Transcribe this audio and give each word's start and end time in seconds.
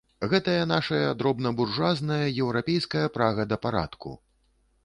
Гэтая 0.29 0.61
нашая 0.71 1.09
дробнабуржуазная 1.19 2.19
еўрапейская 2.43 3.07
прага 3.19 3.47
да 3.53 3.61
парадку. 3.67 4.17